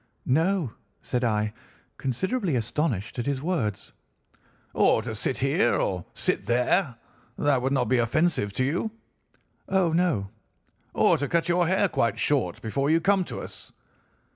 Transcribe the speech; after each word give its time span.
"'No,' 0.25 0.73
said 1.03 1.23
I, 1.23 1.53
considerably 1.97 2.55
astonished 2.55 3.19
at 3.19 3.27
his 3.27 3.43
words. 3.43 3.93
"'Or 4.73 5.03
to 5.03 5.13
sit 5.13 5.37
here, 5.37 5.75
or 5.75 6.03
sit 6.15 6.43
there, 6.47 6.95
that 7.37 7.61
would 7.61 7.71
not 7.71 7.85
be 7.85 7.99
offensive 7.99 8.51
to 8.53 8.65
you?' 8.65 8.89
"'Oh, 9.69 9.93
no.' 9.93 10.31
"'Or 10.95 11.19
to 11.19 11.27
cut 11.27 11.47
your 11.49 11.67
hair 11.67 11.87
quite 11.87 12.17
short 12.17 12.63
before 12.63 12.89
you 12.89 12.99
come 12.99 13.23
to 13.25 13.41
us? 13.41 13.71